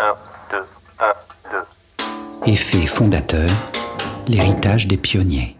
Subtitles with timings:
[0.00, 0.14] 1,
[0.52, 0.58] 2,
[1.00, 1.04] 1,
[2.46, 2.52] 2.
[2.52, 3.50] Effet fondateur,
[4.28, 5.56] l'héritage des pionniers.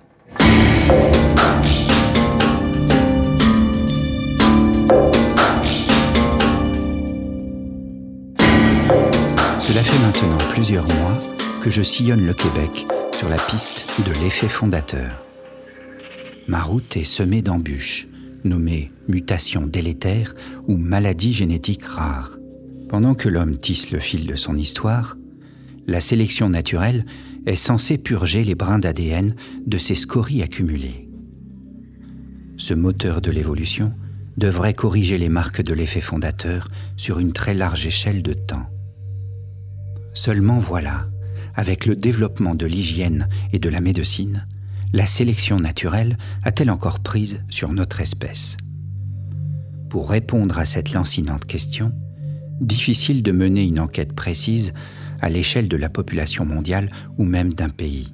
[9.61, 11.19] Cela fait maintenant plusieurs mois
[11.65, 15.11] que je sillonne le Québec sur la piste de l'effet fondateur.
[16.47, 18.07] Ma route est semée d'embûches,
[18.45, 20.35] nommées mutations délétères
[20.69, 22.39] ou maladies génétiques rares.
[22.89, 25.19] Pendant que l'homme tisse le fil de son histoire,
[25.87, 27.05] la sélection naturelle
[27.45, 29.35] est censée purger les brins d'ADN
[29.67, 31.09] de ces scories accumulées.
[32.57, 33.93] Ce moteur de l'évolution
[34.39, 38.67] devrait corriger les marques de l'effet fondateur sur une très large échelle de temps.
[40.15, 41.09] Seulement voilà,
[41.55, 44.47] avec le développement de l'hygiène et de la médecine,
[44.95, 48.57] la sélection naturelle a-t-elle encore prise sur notre espèce?
[49.91, 51.93] Pour répondre à cette lancinante question,
[52.61, 54.73] difficile de mener une enquête précise
[55.21, 58.13] à l'échelle de la population mondiale ou même d'un pays.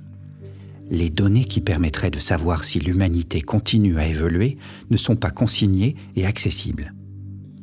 [0.90, 4.58] Les données qui permettraient de savoir si l'humanité continue à évoluer
[4.90, 6.92] ne sont pas consignées et accessibles.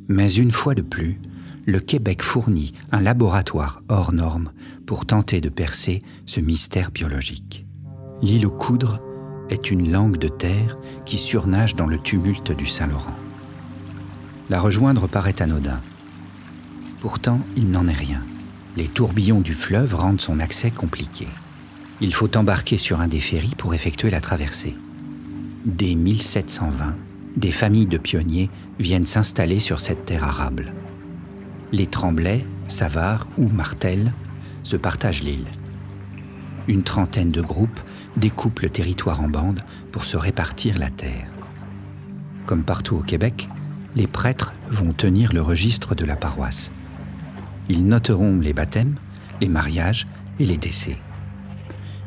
[0.08, 1.20] Mais une fois de plus,
[1.64, 4.50] le Québec fournit un laboratoire hors norme
[4.86, 7.64] pour tenter de percer ce mystère biologique.
[8.20, 9.00] L'île aux coudres
[9.48, 13.16] est une langue de terre qui surnage dans le tumulte du Saint-Laurent.
[14.50, 15.80] La rejoindre paraît anodin.
[17.02, 18.22] Pourtant, il n'en est rien.
[18.78, 21.28] Les tourbillons du fleuve rendent son accès compliqué.
[22.00, 24.74] Il faut embarquer sur un des ferries pour effectuer la traversée.
[25.66, 26.96] Dès 1720,
[27.36, 30.72] des familles de pionniers viennent s'installer sur cette terre arable
[31.72, 34.12] les Tremblay, Savard ou Martel
[34.62, 35.50] se partagent l'île.
[36.68, 37.80] Une trentaine de groupes
[38.16, 41.26] découpent le territoire en bandes pour se répartir la terre.
[42.46, 43.48] Comme partout au Québec,
[43.96, 46.70] les prêtres vont tenir le registre de la paroisse.
[47.72, 48.96] Ils noteront les baptêmes,
[49.40, 50.06] les mariages
[50.38, 50.98] et les décès.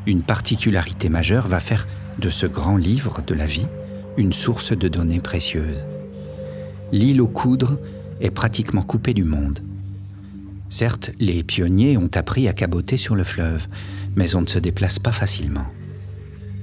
[0.06, 1.88] Une particularité majeure va faire
[2.20, 3.66] de ce grand livre de la vie
[4.16, 5.84] une source de données précieuses.
[6.92, 7.80] L'île aux coudres
[8.20, 9.58] est pratiquement coupé du monde.
[10.68, 13.66] Certes, les pionniers ont appris à caboter sur le fleuve,
[14.14, 15.66] mais on ne se déplace pas facilement.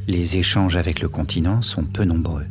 [0.07, 2.45] Les échanges avec le continent sont peu nombreux.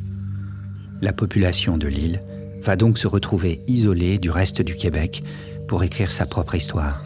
[1.00, 2.20] La population de l'île
[2.60, 5.24] va donc se retrouver isolée du reste du Québec
[5.72, 7.00] pour écrire sa propre histoire.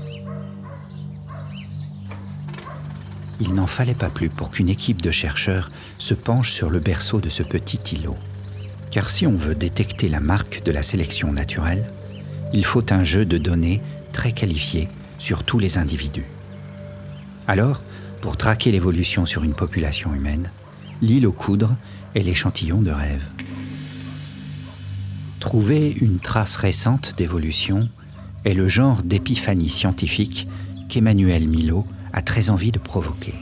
[3.39, 7.21] Il n'en fallait pas plus pour qu'une équipe de chercheurs se penche sur le berceau
[7.21, 8.17] de ce petit îlot.
[8.91, 11.89] Car si on veut détecter la marque de la sélection naturelle,
[12.53, 13.83] il faut un jeu de données
[14.13, 14.89] très qualifié
[15.21, 16.27] sur tous les individus.
[17.47, 17.85] Alors,
[18.21, 20.51] pour traquer l'évolution sur une population humaine,
[21.03, 21.77] l'île aux coudres
[22.17, 23.29] est l'échantillon de rêve.
[25.39, 27.89] Trouver une trace récente d'évolution
[28.47, 30.49] est le genre d'épiphanie scientifique
[30.89, 33.35] qu'Emmanuel Milo a très envie de provoquer.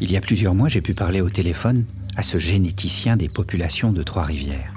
[0.00, 1.84] Il y a plusieurs mois, j'ai pu parler au téléphone
[2.16, 4.74] à ce généticien des populations de Trois-Rivières.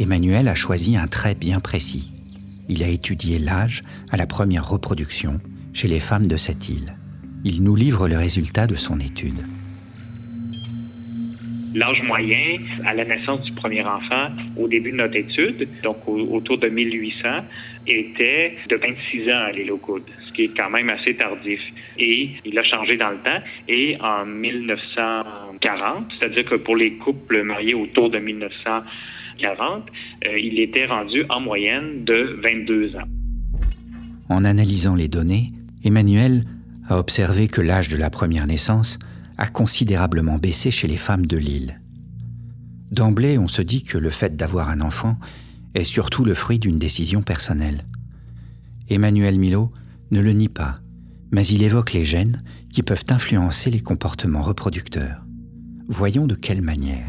[0.00, 2.12] Emmanuel a choisi un trait bien précis.
[2.68, 5.40] Il a étudié l'âge à la première reproduction
[5.72, 6.96] chez les femmes de cette île.
[7.44, 9.40] Il nous livre le résultat de son étude.
[11.74, 16.58] L'âge moyen à la naissance du premier enfant au début de notre étude, donc autour
[16.58, 17.28] de 1800,
[17.86, 19.72] était de 26 ans à l'île
[20.26, 21.60] ce qui est quand même assez tardif.
[21.98, 23.42] Et il a changé dans le temps.
[23.68, 29.86] Et en 1940, c'est-à-dire que pour les couples mariés autour de 1940,
[30.26, 33.08] euh, il était rendu en moyenne de 22 ans.
[34.28, 35.48] En analysant les données,
[35.84, 36.44] Emmanuel
[36.88, 38.98] a observé que l'âge de la première naissance
[39.38, 41.78] a considérablement baissé chez les femmes de l'île.
[42.90, 45.18] D'emblée, on se dit que le fait d'avoir un enfant
[45.74, 47.86] est surtout le fruit d'une décision personnelle.
[48.88, 49.72] Emmanuel Milo
[50.10, 50.78] ne le nie pas,
[51.30, 52.42] mais il évoque les gènes
[52.72, 55.24] qui peuvent influencer les comportements reproducteurs.
[55.88, 57.06] Voyons de quelle manière.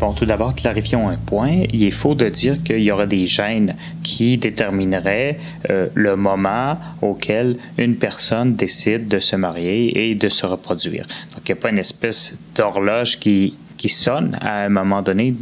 [0.00, 1.64] Bon, tout d'abord, clarifions un point.
[1.72, 5.38] Il est faux de dire qu'il y aura des gènes qui détermineraient
[5.70, 11.04] euh, le moment auquel une personne décide de se marier et de se reproduire.
[11.34, 15.36] Donc, il n'y a pas une espèce d'horloge qui qui sonne à un moment donné,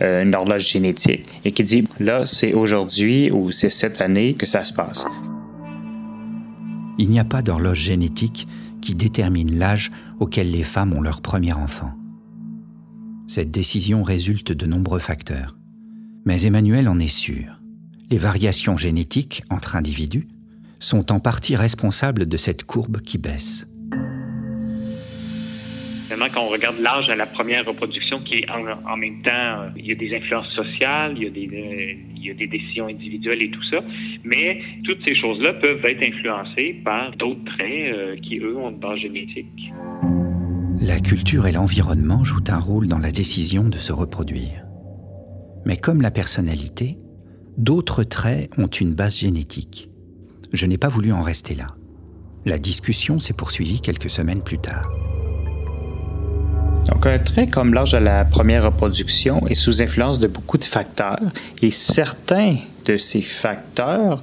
[0.00, 4.46] euh, une horloge génétique, et qui dit, là, c'est aujourd'hui ou c'est cette année que
[4.46, 5.04] ça se passe.
[6.98, 8.46] Il n'y a pas d'horloge génétique
[8.80, 9.90] qui détermine l'âge
[10.20, 11.90] auquel les femmes ont leur premier enfant.
[13.30, 15.54] Cette décision résulte de nombreux facteurs.
[16.26, 17.60] Mais Emmanuel en est sûr.
[18.10, 20.26] Les variations génétiques entre individus
[20.80, 23.68] sont en partie responsables de cette courbe qui baisse.
[26.08, 29.86] seulement quand on regarde l'âge à la première reproduction, qui est en, même temps, il
[29.86, 33.42] y a des influences sociales, il y a des, il y a des décisions individuelles
[33.42, 33.80] et tout ça,
[34.24, 38.98] mais toutes ces choses-là peuvent être influencées par d'autres traits qui, eux, ont une base
[38.98, 39.72] génétique.
[40.82, 44.64] La culture et l'environnement jouent un rôle dans la décision de se reproduire.
[45.66, 46.96] Mais comme la personnalité,
[47.58, 49.90] d'autres traits ont une base génétique.
[50.54, 51.66] Je n'ai pas voulu en rester là.
[52.46, 54.88] La discussion s'est poursuivie quelques semaines plus tard.
[56.86, 60.64] Donc, un trait comme l'âge de la première reproduction est sous influence de beaucoup de
[60.64, 61.20] facteurs
[61.60, 62.56] et certains
[62.86, 64.22] de ces facteurs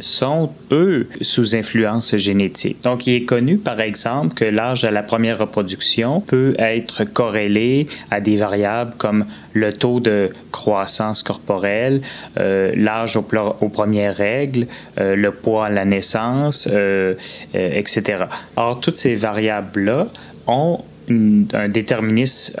[0.00, 2.82] sont, eux, sous influence génétique.
[2.82, 7.86] Donc, il est connu, par exemple, que l'âge de la première reproduction peut être corrélé
[8.10, 12.02] à des variables comme le taux de croissance corporelle,
[12.38, 14.66] euh, l'âge aux, premières règles,
[14.98, 17.14] euh, le poids à la naissance, euh,
[17.54, 18.24] etc.
[18.56, 20.08] Or, toutes ces variables-là
[20.46, 20.80] ont
[21.52, 22.54] un déterminisme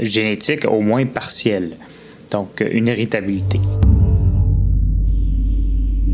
[0.00, 1.76] génétique au moins partiel,
[2.30, 3.60] donc une héritabilité.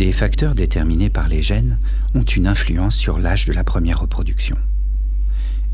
[0.00, 1.78] Des facteurs déterminés par les gènes
[2.14, 4.56] ont une influence sur l'âge de la première reproduction.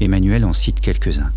[0.00, 1.30] Emmanuel en cite quelques-uns.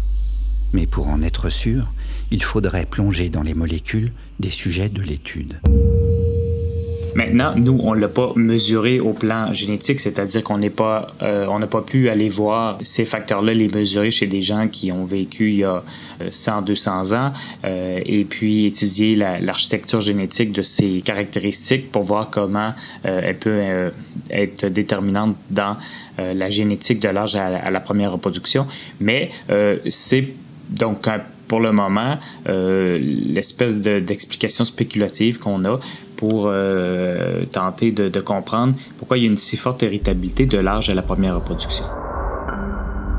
[0.74, 1.94] Mais pour en être sûr,
[2.32, 5.60] il faudrait plonger dans les molécules des sujets de l'étude.
[7.16, 11.48] Maintenant, nous, on ne l'a pas mesuré au plan génétique, c'est-à-dire qu'on n'est pas, euh,
[11.50, 15.06] on n'a pas pu aller voir ces facteurs-là, les mesurer chez des gens qui ont
[15.06, 15.84] vécu il y a
[16.30, 17.32] 100, euh, 200 ans,
[17.66, 22.74] euh, et puis étudier l'architecture génétique de ces caractéristiques pour voir comment
[23.04, 23.92] elle peut
[24.30, 25.78] être déterminante dans
[26.18, 28.68] la génétique de l'âge à, la première reproduction.
[29.00, 29.32] Mais
[29.88, 30.28] c'est
[30.70, 31.08] donc
[31.48, 35.80] pour le moment l'espèce d'explication spéculative qu'on a
[36.20, 40.90] pour euh, tenter de, comprendre pourquoi il y a une si forte héritabilité de l'âge
[40.90, 41.86] à la première reproduction.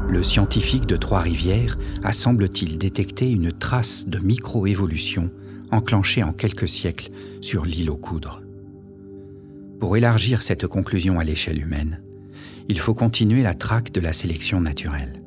[0.06, 5.30] Le scientifique de Trois-Rivières a semble-t-il détecté une trace de microévolution
[5.72, 7.08] enclenchée en quelques siècles
[7.40, 8.42] sur l'île aux coudres.
[9.78, 12.02] Pour élargir cette conclusion à l'échelle humaine,
[12.68, 15.22] il faut continuer la traque de la sélection naturelle.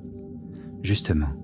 [0.84, 1.43] Justement,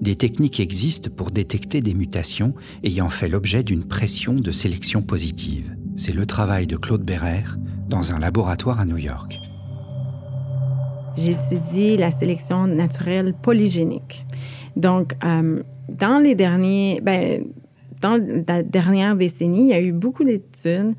[0.00, 5.76] des techniques existent pour détecter des mutations ayant fait l'objet d'une pression de sélection positive.
[5.96, 7.44] C'est le travail de Claude Berrer
[7.88, 9.38] dans un laboratoire à New York.
[11.16, 14.24] J'étudie la sélection naturelle polygénique.
[14.76, 17.44] Donc, euh, dans les derniers, ben,
[18.48, 20.94] la dernière décennie, il y a eu beaucoup d'études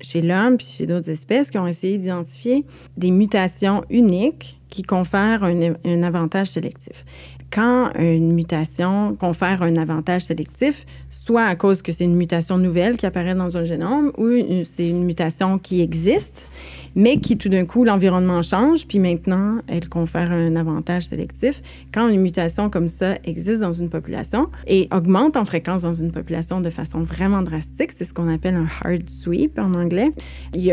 [0.00, 2.64] chez l'homme puis chez d'autres espèces qui ont essayé d'identifier
[2.96, 7.04] des mutations uniques qui confèrent un avantage sélectif
[7.50, 12.96] quand une mutation confère un avantage sélectif, soit à cause que c'est une mutation nouvelle
[12.96, 14.28] qui apparaît dans un génome ou
[14.64, 16.50] c'est une mutation qui existe,
[16.94, 21.62] mais qui tout d'un coup, l'environnement change, puis maintenant, elle confère un avantage sélectif.
[21.92, 26.12] Quand une mutation comme ça existe dans une population et augmente en fréquence dans une
[26.12, 30.10] population de façon vraiment drastique, c'est ce qu'on appelle un hard sweep en anglais.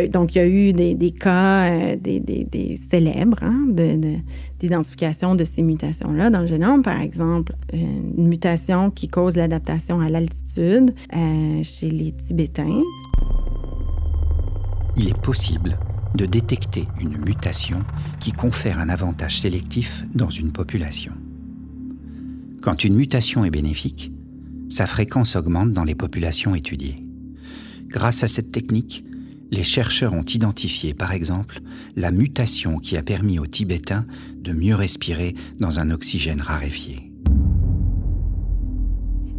[0.09, 5.61] Donc, il y a eu des, cas, euh, des, célèbres hein, d'identification de, de ces
[5.61, 6.81] mutations-là dans le génome.
[6.81, 12.81] Par exemple, une mutation qui cause l'adaptation à l'altitude euh, chez les Tibétains.
[14.97, 15.77] Il est possible
[16.15, 17.83] de détecter une mutation
[18.19, 21.11] qui confère un avantage sélectif dans une population.
[22.61, 24.11] Quand une mutation est bénéfique,
[24.69, 27.03] sa fréquence augmente dans les populations étudiées.
[27.87, 29.05] Grâce à cette technique,
[29.51, 31.59] les chercheurs ont identifié par exemple
[31.95, 34.05] la mutation qui a permis aux Tibétains
[34.37, 37.11] de mieux respirer dans un oxygène raréfié.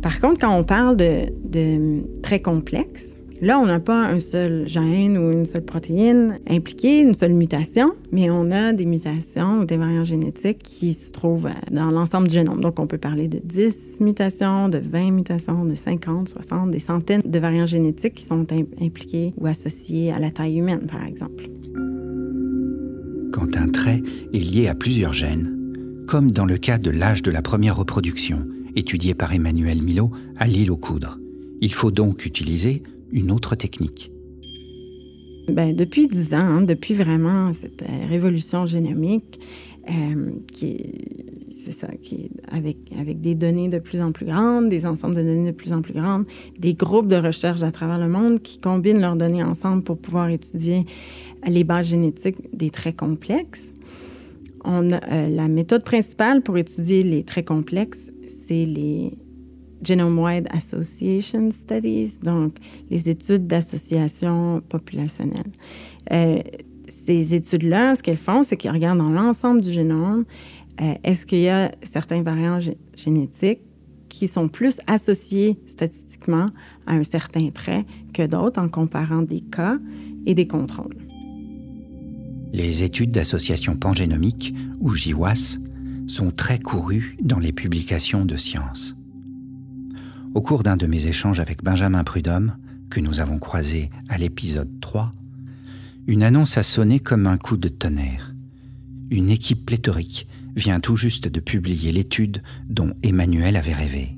[0.02, 5.18] Par contre, quand on parle de, très complexes, Là, on n'a pas un seul gène
[5.18, 9.76] ou une seule protéine impliquée, une seule mutation, mais on a des mutations ou des
[9.76, 12.62] variants génétiques qui se trouvent dans l'ensemble du génome.
[12.62, 17.22] Donc, on peut parler de 10 mutations, de 20 mutations, de 50, 60, des centaines
[17.26, 18.46] de variants génétiques qui sont
[18.80, 21.44] impliqués ou associés à la taille humaine, par exemple.
[23.32, 24.02] Quand un trait
[24.32, 25.52] est lié à plusieurs gènes,
[26.06, 30.46] comme dans le cas de l'âge de la première reproduction, étudié par Emmanuel Milo à
[30.46, 31.18] l'île aux coudres,
[31.60, 32.82] il faut donc utiliser
[33.12, 34.10] une autre technique
[35.48, 39.40] ben, Depuis dix ans, hein, depuis vraiment cette euh, révolution génomique,
[39.88, 40.76] euh, qui
[42.50, 45.82] avec des données de plus en plus grandes, des ensembles de données de plus en
[45.82, 46.26] plus grandes,
[46.58, 50.28] des groupes de recherche à travers le monde qui combinent leurs données ensemble pour pouvoir
[50.28, 50.86] étudier
[51.46, 53.72] les bases génétiques des traits complexes.
[54.64, 59.12] On a, euh, la méthode principale pour étudier les traits complexes, c'est les
[59.82, 62.56] Genome-Wide Association Studies, donc
[62.90, 65.50] les études d'association populationnelle.
[66.12, 66.40] Euh,
[66.88, 70.24] ces études-là, ce qu'elles font, c'est qu'elles regardent dans l'ensemble du génome
[70.80, 72.58] euh, est-ce qu'il y a certains variants
[72.94, 73.60] génétiques
[74.08, 76.46] qui sont plus associés statistiquement
[76.86, 79.78] à un certain trait que d'autres en comparant des cas
[80.26, 80.96] et des contrôles.
[82.52, 85.58] Les études d'association pangénomique, ou GWAS,
[86.06, 88.96] sont très courues dans les publications de sciences.
[90.36, 92.58] Au cours d'un de mes échanges avec Benjamin Prudhomme,
[92.90, 95.10] que nous avons croisé à l'épisode 3,
[96.06, 98.34] une annonce a sonné comme un coup de tonnerre.
[99.08, 104.10] Une équipe pléthorique vient tout juste de publier l'étude dont Emmanuel avait rêvé.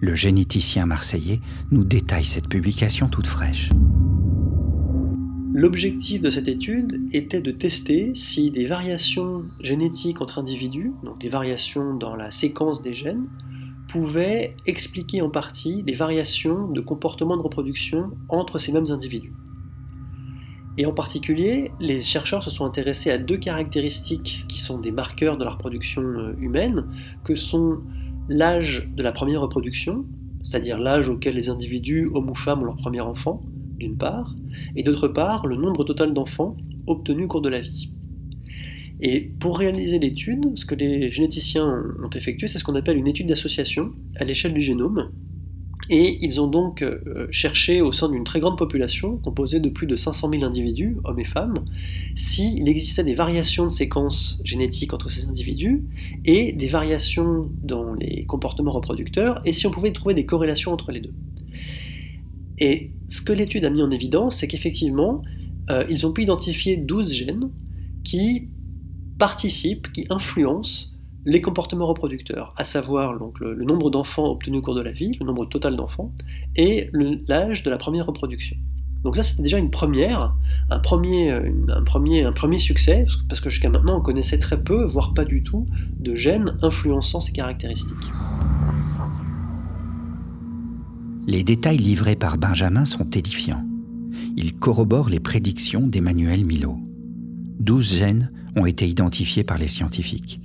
[0.00, 3.68] Le généticien marseillais nous détaille cette publication toute fraîche.
[5.52, 11.28] L'objectif de cette étude était de tester si des variations génétiques entre individus, donc des
[11.28, 13.26] variations dans la séquence des gènes,
[13.88, 19.32] pouvaient expliquer en partie les variations de comportement de reproduction entre ces mêmes individus.
[20.76, 25.36] Et en particulier, les chercheurs se sont intéressés à deux caractéristiques qui sont des marqueurs
[25.36, 26.84] de la reproduction euh, humaine,
[27.24, 27.80] que sont
[28.28, 30.04] l'âge de la première reproduction,
[30.44, 33.42] c'est-à-dire l'âge auquel les individus, hommes ou femmes, ont leur premier enfant,
[33.78, 34.34] d'une part,
[34.76, 37.90] et d'autre part, le nombre total d'enfants obtenus au cours de la vie.
[39.00, 43.06] Et pour réaliser l'étude, ce que les généticiens ont effectué, c'est ce qu'on appelle une
[43.06, 45.10] étude d'association à l'échelle du génome,
[45.90, 49.86] et ils ont donc euh, cherché au sein d'une très grande population, composée de plus
[49.86, 51.64] de 500 000 individus, hommes et femmes,
[52.14, 55.84] s'il existait des variations de séquences génétiques entre ces individus
[56.26, 60.92] et des variations dans les comportements reproducteurs, et si on pouvait trouver des corrélations entre
[60.92, 61.14] les deux.
[62.58, 65.22] Et ce que l'étude a mis en évidence, c'est qu'effectivement,
[65.70, 67.50] euh, ils ont pu identifier 12 gènes
[68.04, 68.48] qui
[69.18, 70.88] participent, qui influencent
[71.26, 75.16] les comportements reproducteurs, à savoir donc, le, nombre d'enfants obtenus au cours de la vie,
[75.20, 76.12] le nombre total d'enfants,
[76.56, 76.90] et
[77.26, 78.56] l'âge de la première reproduction.
[79.04, 80.34] Donc ça, c'était déjà une première,
[80.70, 84.86] un premier, un premier, un premier succès, parce que jusqu'à maintenant, on connaissait très peu,
[84.86, 85.66] voire pas du tout,
[86.00, 87.94] de gènes influençant ces caractéristiques.
[91.26, 93.64] Les détails livrés par Benjamin sont édifiants.
[94.36, 96.76] Ils corroborent les prédictions d'Emmanuel Milo.
[97.60, 100.40] 12 gènes ont été identifiés par les scientifiques.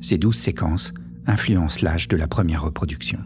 [0.00, 0.94] Ces douze séquences
[1.26, 3.18] influencent l'âge de la première reproduction.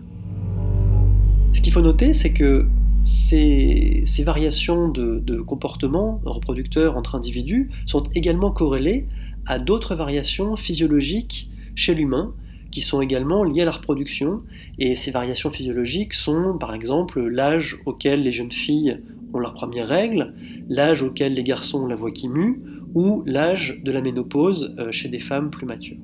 [1.52, 2.66] Ce qu'il faut noter, c'est que
[3.04, 9.06] ces, variations de, de, comportement reproducteur entre individus sont également corrélées
[9.46, 12.34] à d'autres variations physiologiques chez l'humain
[12.70, 14.42] qui sont également liées à la reproduction.
[14.78, 18.98] Et ces variations physiologiques sont par exemple l'âge auquel les jeunes filles
[19.32, 20.34] ont leurs premières règles,
[20.68, 22.60] l'âge auquel les garçons ont la voix qui mue,
[22.94, 25.98] ou l'âge de la ménopause euh, chez des femmes plus matures.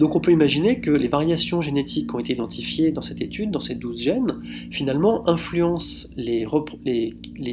[0.00, 3.50] Donc on peut imaginer que les variations génétiques qui ont été identifiées dans cette étude,
[3.50, 4.40] dans ces 12 gènes,
[4.70, 6.46] finalement influencent les,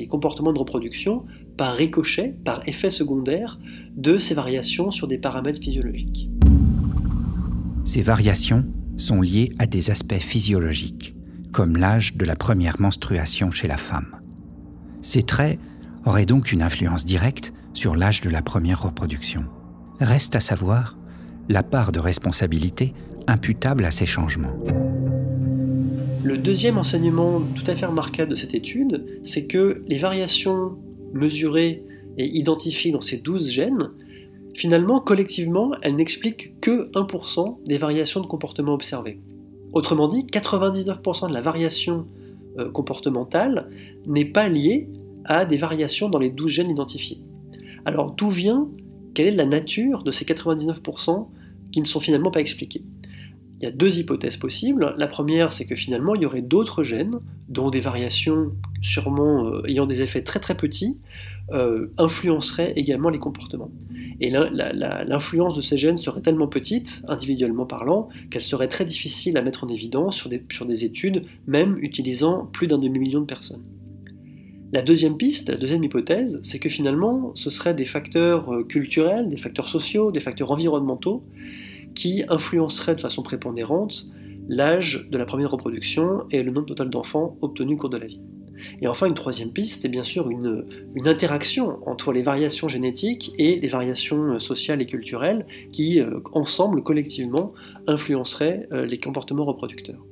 [0.10, 1.26] comportements de reproduction
[1.58, 3.60] par ricochet, par effet secondaire
[3.98, 6.30] de ces variations sur des paramètres physiologiques.
[7.84, 8.64] Ces variations
[8.96, 11.16] sont liées à des aspects physiologiques,
[11.52, 14.22] comme l'âge de la première menstruation chez la femme.
[15.02, 15.60] Ces traits
[16.06, 19.44] auraient donc une influence directe sur l'âge de la première reproduction.
[20.00, 20.98] Reste à savoir
[21.48, 22.96] la part de responsabilité
[23.28, 24.56] imputable à ces changements.
[26.24, 30.76] Le deuxième enseignement tout à fait remarquable de cette étude, c'est que les variations
[31.14, 31.84] mesurées
[32.18, 33.92] et identifiées dans ces 12 gènes,
[34.56, 39.20] finalement, collectivement, elles n'expliquent que 1% des variations de comportement observées.
[39.72, 42.08] Autrement dit, 99% de la variation
[42.58, 43.70] euh, comportementale
[44.08, 44.88] n'est pas liée
[45.26, 47.22] à des variations dans les 12 gènes identifiés.
[47.88, 48.68] Alors d'où vient,
[49.14, 51.30] quelle est la nature de ces 99%
[51.72, 52.84] qui ne sont finalement pas expliqués?
[53.62, 54.94] Il y a deux hypothèses possibles.
[54.98, 58.52] La première, c'est que finalement, il y aurait d'autres gènes, dont des variations
[58.82, 60.98] sûrement euh, ayant des effets très très petits,
[61.54, 63.72] euh, influenceraient également les comportements.
[64.20, 69.42] Et l'influence de ces gènes serait tellement petite, individuellement parlant, qu'elle serait très difficile à
[69.42, 73.64] mettre en évidence sur des, sur des études, même utilisant plus d'un demi-million de personnes.
[74.74, 79.30] La deuxième piste, la deuxième hypothèse, c'est que finalement, ce seraient des facteurs euh, culturels,
[79.30, 81.24] des facteurs sociaux, des facteurs environnementaux
[81.96, 84.08] qui influenceraient de façon prépondérante
[84.50, 88.08] l'âge de la première reproduction et le nombre total d'enfants obtenus au cours de la
[88.08, 88.20] vie.
[88.82, 90.66] Et enfin, une troisième piste, c'est bien sûr une,
[91.06, 96.84] interaction entre les variations génétiques et les variations euh, sociales et culturelles qui, euh, ensemble,
[96.84, 97.54] collectivement,
[97.88, 100.04] influenceraient les comportements reproducteurs.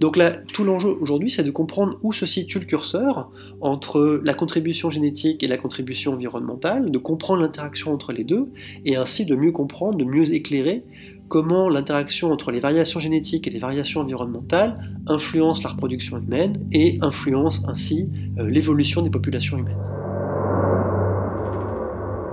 [0.00, 4.34] Donc là, tout l'enjeu aujourd'hui, c'est de comprendre où se situe le curseur entre la
[4.34, 8.48] contribution génétique et la contribution environnementale, de comprendre l'interaction entre les deux,
[8.84, 10.84] et ainsi de mieux comprendre, de mieux éclairer
[11.32, 14.76] comment l'interaction entre les variations génétiques et les variations environnementales
[15.06, 19.78] influence la reproduction humaine et influence ainsi euh, l'évolution des populations humaines.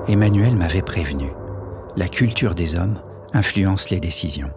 [0.09, 1.27] Emmanuel m'avait prévenu.
[1.95, 2.99] La culture des hommes
[3.31, 4.49] influencent les décisions.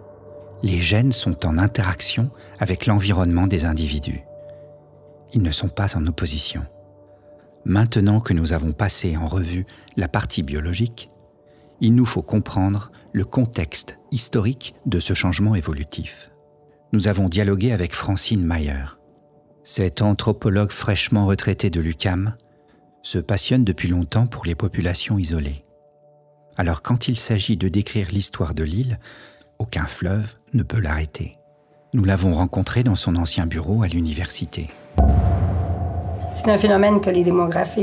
[0.63, 4.23] Les gènes sont en interaction avec l'environnement des individus.
[5.33, 6.65] Ils ne sont pas en opposition.
[7.65, 9.65] Maintenant que nous avons passé en revue
[9.97, 11.09] la partie biologique,
[11.81, 16.31] il nous faut comprendre le contexte historique de ce changement évolutif.
[16.93, 18.85] Nous avons dialogué avec Francine Mayer.
[19.65, 22.37] Cette anthropologue fraîchement retraitée de l'UCAM
[23.01, 25.65] se passionne depuis longtemps pour les populations isolées.
[26.55, 28.99] Alors quand il s'agit de décrire l'histoire de l'île,
[29.59, 31.37] aucun fleuve ne peut l'arrêter.
[31.93, 34.69] Nous l'avons rencontré dans son ancien bureau à l'université.
[36.31, 37.77] C'est un phénomène que les démographes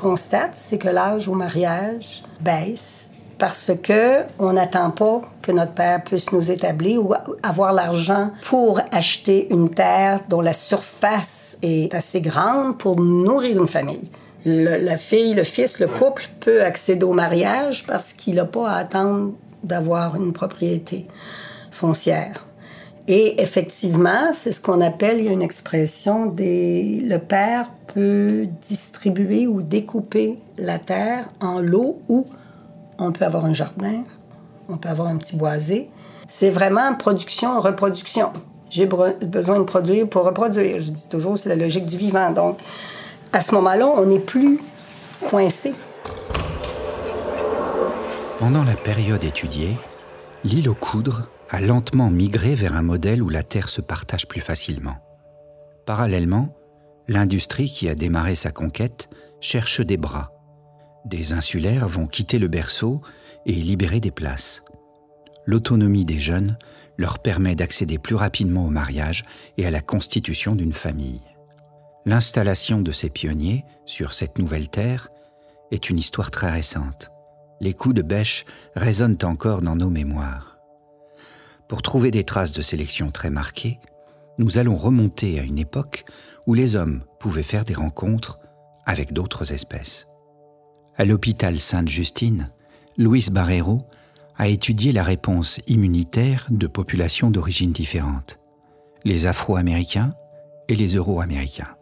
[0.00, 6.04] constatent, c'est que l'âge au mariage baisse parce que on n'attend pas que notre père
[6.04, 12.20] puisse nous établir ou avoir l'argent pour acheter une terre dont la surface est assez
[12.20, 14.10] grande pour nourrir une famille.
[14.44, 18.76] la fille, le fils, le couple peut accéder au mariage parce qu'il n'a pas à
[18.76, 19.32] attendre
[19.62, 21.06] d'avoir une propriété
[21.70, 22.46] foncière.
[23.08, 28.46] Et effectivement, c'est ce qu'on appelle, il y a une expression, des, le père peut
[28.62, 32.26] distribuer ou découper la terre en lots où
[32.98, 34.04] on peut avoir un jardin,
[34.68, 35.88] on peut avoir un petit boisé.
[36.28, 38.30] C'est vraiment production, reproduction.
[38.68, 40.78] J'ai besoin de produire pour reproduire.
[40.78, 42.30] Je dis toujours, c'est la logique du vivant.
[42.30, 42.58] Donc,
[43.32, 44.60] à ce moment-là, on n'est plus
[45.28, 45.74] coincé.
[48.40, 49.76] Pendant la période étudiée,
[50.44, 54.40] l'île aux coudres a lentement migré vers un modèle où la terre se partage plus
[54.40, 54.96] facilement.
[55.84, 56.56] Parallèlement,
[57.06, 59.10] l'industrie qui a démarré sa conquête
[59.42, 60.32] cherche des bras.
[61.04, 63.02] Des insulaires vont quitter le berceau
[63.44, 64.62] et libérer des places.
[65.44, 66.56] L'autonomie des jeunes
[66.96, 69.22] leur permet d'accéder plus rapidement au mariage
[69.58, 71.20] et à la constitution d'une famille.
[72.06, 75.08] L'installation de ces pionniers sur cette nouvelle terre
[75.72, 77.12] est une histoire très récente.
[77.60, 80.58] Les coups de bêche résonnent encore dans nos mémoires.
[81.68, 83.78] Pour trouver des traces de sélection très marquées,
[84.38, 86.04] nous allons remonter à une époque
[86.46, 88.38] où les hommes pouvaient faire des rencontres
[88.86, 90.06] avec d'autres espèces.
[90.96, 92.50] À l'hôpital Sainte-Justine,
[92.96, 93.82] Louis Barrero
[94.36, 98.40] a étudié la réponse immunitaire de populations d'origines différentes,
[99.04, 100.14] les Afro-Américains
[100.68, 101.76] et les Euro-Américains.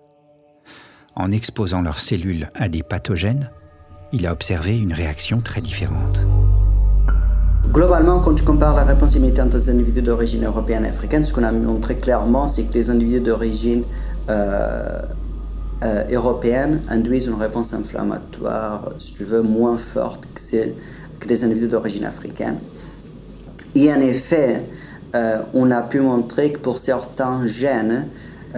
[1.14, 3.50] En exposant leurs cellules à des pathogènes,
[4.12, 6.26] il a observé une réaction très différente.
[7.72, 11.42] Globalement, quand tu compares la réponse entre les individus d'origine européenne et africaine, ce qu'on
[11.42, 13.84] a montré clairement, c'est que les individus d'origine
[14.30, 14.88] euh,
[15.84, 20.74] euh, européenne induisent une réponse inflammatoire, si tu veux, moins forte que celle
[21.28, 22.58] des individus d'origine africaine.
[23.74, 24.64] Et en effet,
[25.14, 28.08] euh, on a pu montrer que pour certains gènes,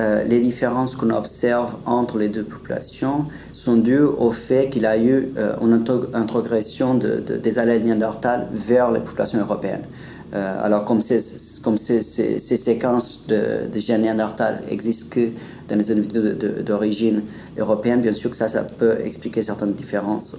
[0.01, 4.87] euh, les différences qu'on observe entre les deux populations sont dues au fait qu'il y
[4.87, 5.85] a eu euh, une
[6.15, 9.85] introgression des allèles néandertales vers les populations européennes.
[10.33, 15.29] Euh, alors, comme ces, séquences de, gènes néandertales existent que
[15.69, 16.35] dans les individus
[16.65, 17.23] d'origine
[17.59, 20.37] européenne, bien sûr que ça, peut expliquer certaines différences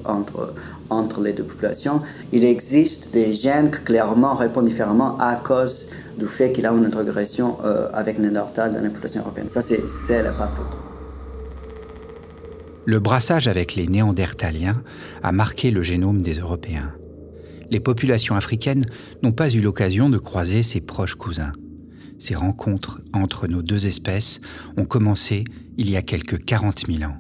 [0.89, 2.02] entre les deux populations.
[2.32, 6.86] Il existe des gènes qui clairement répondent différemment à cause du fait qu'il a une
[6.86, 9.50] intégration euh, avec Néandertal dans la population européenne.
[9.50, 10.78] Ça, c'est la pas photo.
[12.86, 14.82] Le brassage avec les Néandertaliens
[15.21, 16.93] a marqué le génome des Européens.
[17.69, 18.84] Les populations africaines
[19.21, 21.54] n'ont pas eu l'occasion de croiser ses proches cousins.
[22.19, 24.41] Ces rencontres entre nos deux espèces
[24.78, 25.43] ont commencé
[25.78, 27.17] il y a quelques 40 000 ans.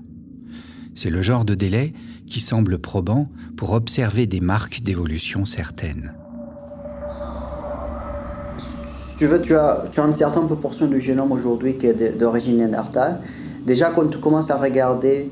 [0.93, 1.93] C'est le genre de délai
[2.27, 6.13] qui semble probant pour observer des marques d'évolution certaines.
[8.57, 12.17] Si tu veux, tu as, tu as une certaine proportion du génome aujourd'hui qui est
[12.17, 13.19] d'origine néandertale.
[13.65, 15.29] Déjà, quand tu commences à regarder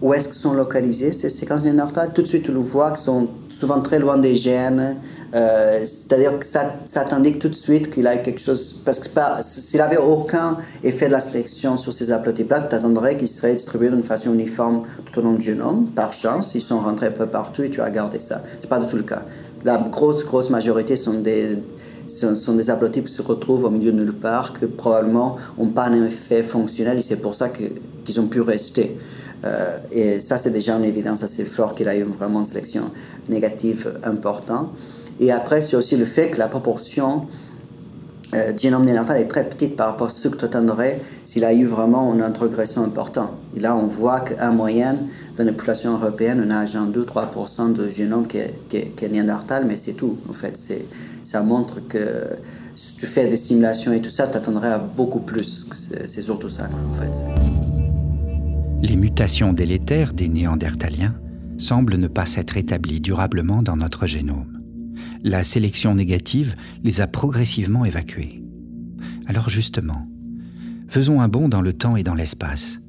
[0.00, 3.28] où est-ce sont localisés, ces séquences néandertales, tout de suite tu le vois qu'ils sont
[3.48, 4.96] souvent très loin des gènes.
[5.34, 8.80] Euh, c'est-à-dire que ça, ça t'indique tout de suite qu'il a quelque chose.
[8.84, 9.08] Parce que
[9.42, 13.90] s'il n'avait aucun effet de la sélection sur ces haplotypes tu attendrais qu'ils seraient distribués
[13.90, 15.90] d'une façon uniforme tout au long du génome.
[15.90, 18.42] Par chance, ils sont rentrés un peu partout et tu as gardé ça.
[18.56, 19.22] Ce n'est pas du tout le cas.
[19.64, 21.58] La grosse, grosse majorité sont des,
[22.08, 25.84] sont, des haplotypes qui se retrouvent au milieu de nulle part, que probablement n'ont pas
[25.84, 28.96] un effet fonctionnel et c'est pour ça qu'ils ont pu rester.
[29.44, 32.90] Euh, et ça, c'est déjà une évidence assez forte qu'il a eu vraiment une sélection
[33.28, 34.70] négative importante.
[35.18, 37.22] Et après, c'est aussi le fait que la proportion
[38.32, 41.52] euh, génome néandertal est très petite par rapport à ce que tu attendrais s'il a
[41.52, 43.30] eu vraiment une introgression importante.
[43.56, 44.98] Et là, on voit qu'en moyenne,
[45.36, 49.76] dans les populations européennes, on a genre 2-3% de génome qui est, qui, néandertal, mais
[49.76, 50.16] c'est tout.
[50.28, 50.56] En fait,
[51.24, 51.98] ça montre que
[52.76, 55.66] si tu fais des simulations et tout ça, tu attendrais à beaucoup plus.
[56.06, 57.24] C'est surtout ça, en fait.
[58.82, 61.14] Les mutations délétères des néandertaliens
[61.58, 64.59] semblent ne pas s'être établies durablement dans notre génome.
[65.22, 68.42] La sélection négative les a progressivement évacués.
[69.26, 70.06] Alors justement,
[70.88, 72.80] faisons un bond dans le temps et dans l'espace.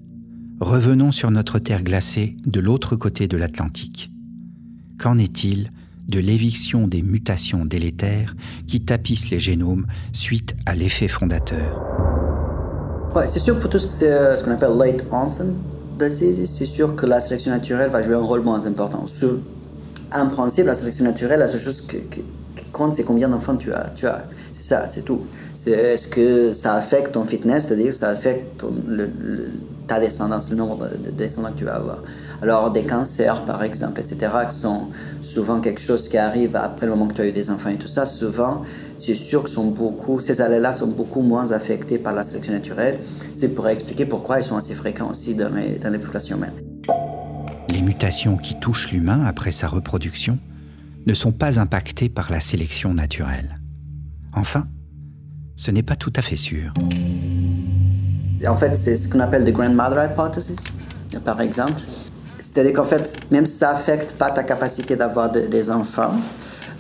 [0.60, 4.12] Revenons sur notre terre glacée de l'autre côté de l'Atlantique.
[4.98, 5.72] Qu'en est-il
[6.08, 8.36] de l'éviction des mutations délétères
[8.68, 11.84] qui tapissent les génomes suite à l'effet fondateur?
[13.26, 15.46] C'est sûr pour tout ce, euh, qu'on appelle late onset
[16.10, 19.06] c'est sûr que la sélection naturelle va jouer un rôle moins important.
[20.14, 22.24] En principe, la sélection naturelle, la seule chose qui
[22.72, 23.90] compte, c'est combien d'enfants tu as.
[23.96, 24.26] Tu as.
[24.52, 25.22] C'est ça, c'est tout.
[25.66, 28.64] est-ce que ça affecte ton fitness, c'est-à-dire ça affecte
[29.88, 32.00] ta descendance, le nombre de descendants que tu vas avoir.
[32.42, 34.88] Alors, des cancers, par exemple, etc., qui sont
[35.22, 37.78] souvent quelque chose qui arrive après le moment que tu as eu des enfants et
[37.78, 38.62] tout ça, souvent,
[38.98, 43.00] c'est sûr que sont beaucoup, ces allées-là sont beaucoup moins affectés par la sélection naturelle.
[43.34, 46.71] C'est pour expliquer pourquoi ils sont assez fréquents aussi dans les populations humaines.
[47.82, 50.38] Les mutations qui touchent l'humain après sa reproduction
[51.08, 53.60] ne sont pas impactées par la sélection naturelle.
[54.34, 54.68] Enfin,
[55.56, 56.72] ce n'est pas tout à fait sûr.
[58.48, 60.60] En fait, c'est ce qu'on appelle the grandmother hypothesis,
[61.26, 61.82] par exemple.
[62.40, 66.14] C'est-à-dire qu'en fait, même si ça affecte pas ta capacité d'avoir des enfants,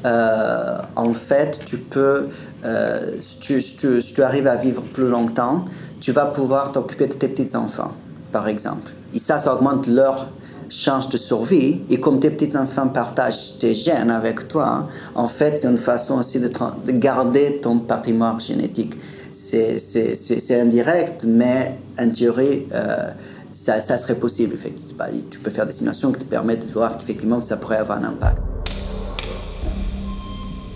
[0.06, 2.30] euh, en fait, tu peux,
[2.64, 5.66] euh, si, tu, si, tu, arrives à vivre plus longtemps,
[6.00, 7.94] tu vas pouvoir t'occuper de tes petits-enfants,
[8.32, 8.92] par exemple.
[9.16, 10.30] Et ça, ça augmente leur
[10.72, 11.82] chance de survie.
[11.90, 16.40] Et comme tes petits-enfants partagent tes gènes avec toi, en fait, c'est une façon aussi
[16.40, 18.96] de, de garder ton patrimoine génétique
[19.34, 23.12] c'est indirect, mais en théorie, euh,
[23.52, 24.54] ça, serait possible.
[24.54, 25.06] Effectivement.
[25.30, 28.06] Tu peux faire des simulations qui te permettent de voir qu'effectivement, ça pourrait avoir un
[28.06, 28.42] impact.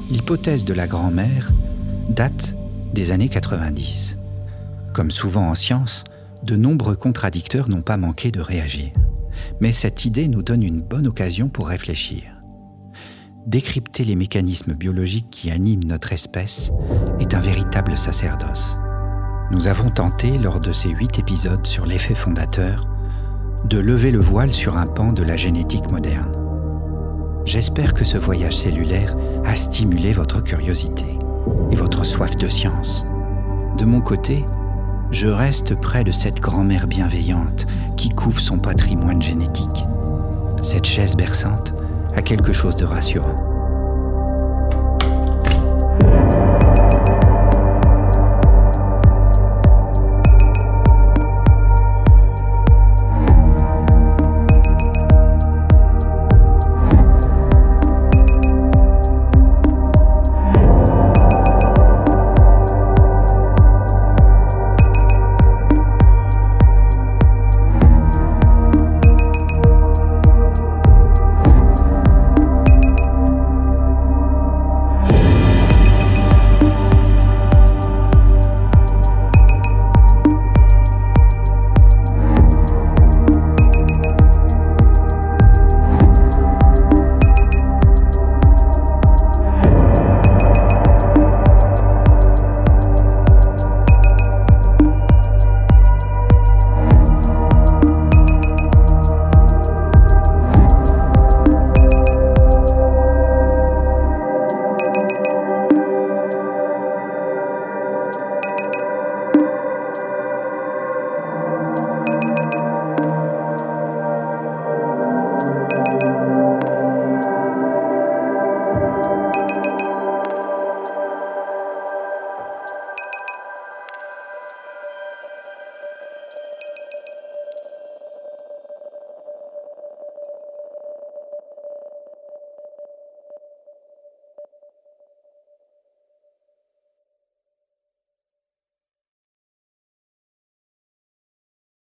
[0.10, 1.52] L'hypothèse de la grand-mère
[2.10, 2.54] date
[2.94, 4.18] des années 90.
[4.94, 6.04] Comme souvent en science,
[6.44, 8.92] de nombreux contradicteurs n'ont pas manqué de réagir.
[9.60, 12.36] Mais cette idée nous donne une bonne occasion pour réfléchir
[13.46, 16.72] décrypter les mécanismes biologiques qui animent notre espèce
[17.20, 18.78] est un véritable sacerdoce.
[19.52, 22.88] Nous avons tenté, lors de ces huit épisodes sur l'effet fondateur,
[23.70, 26.32] de lever le voile sur un pan de la génétique moderne.
[27.46, 31.06] J'espère que ce voyage cellulaire a stimulé votre curiosité
[31.72, 33.06] et votre soif de science.
[33.78, 34.44] De mon côté,
[35.16, 39.86] je reste près de cette grand-mère bienveillante qui couvre son patrimoine génétique.
[40.62, 41.74] Cette chaise berçante
[42.16, 43.45] a quelque chose de rassurant.